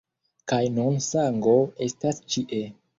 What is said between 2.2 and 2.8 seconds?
ĉie.